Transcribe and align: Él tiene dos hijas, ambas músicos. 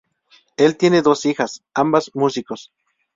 Él 0.57 0.77
tiene 0.77 1.03
dos 1.03 1.27
hijas, 1.27 1.63
ambas 1.75 2.09
músicos. 2.15 2.71